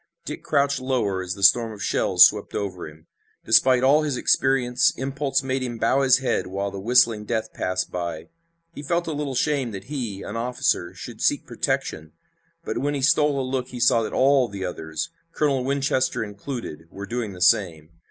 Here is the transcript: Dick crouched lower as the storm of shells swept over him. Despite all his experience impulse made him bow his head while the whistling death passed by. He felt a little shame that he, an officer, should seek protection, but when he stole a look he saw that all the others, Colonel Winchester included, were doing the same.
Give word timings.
Dick 0.25 0.41
crouched 0.43 0.81
lower 0.81 1.21
as 1.21 1.35
the 1.35 1.43
storm 1.43 1.71
of 1.71 1.83
shells 1.83 2.25
swept 2.25 2.55
over 2.55 2.87
him. 2.87 3.05
Despite 3.45 3.83
all 3.83 4.01
his 4.01 4.17
experience 4.17 4.91
impulse 4.97 5.43
made 5.43 5.61
him 5.61 5.77
bow 5.77 6.01
his 6.01 6.17
head 6.17 6.47
while 6.47 6.71
the 6.71 6.79
whistling 6.79 7.23
death 7.23 7.53
passed 7.53 7.91
by. 7.91 8.29
He 8.73 8.81
felt 8.81 9.05
a 9.05 9.13
little 9.13 9.35
shame 9.35 9.69
that 9.73 9.83
he, 9.93 10.23
an 10.23 10.35
officer, 10.35 10.95
should 10.95 11.21
seek 11.21 11.45
protection, 11.45 12.13
but 12.65 12.79
when 12.79 12.95
he 12.95 13.03
stole 13.03 13.39
a 13.39 13.45
look 13.47 13.67
he 13.67 13.79
saw 13.79 14.01
that 14.01 14.11
all 14.11 14.47
the 14.47 14.65
others, 14.65 15.11
Colonel 15.33 15.63
Winchester 15.63 16.23
included, 16.23 16.87
were 16.89 17.05
doing 17.05 17.33
the 17.33 17.39
same. 17.41 17.91